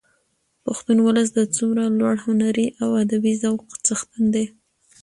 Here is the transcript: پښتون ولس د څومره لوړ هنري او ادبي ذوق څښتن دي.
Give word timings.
پښتون 0.65 0.97
ولس 1.01 1.27
د 1.33 1.39
څومره 1.55 1.83
لوړ 1.99 2.15
هنري 2.25 2.67
او 2.81 2.89
ادبي 3.03 3.33
ذوق 3.41 3.61
څښتن 3.85 4.23
دي. 4.35 4.45